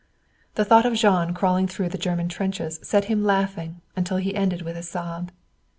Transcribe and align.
The 0.55 0.65
thought 0.65 0.87
of 0.87 0.95
Jean 0.95 1.35
crawling 1.35 1.67
through 1.67 1.89
the 1.89 1.97
German 1.99 2.27
trenches 2.27 2.79
set 2.81 3.05
him 3.05 3.23
laughing 3.23 3.81
until 3.95 4.17
he 4.17 4.33
ended 4.33 4.63
with 4.63 4.75
a 4.75 4.81
sob. 4.81 5.31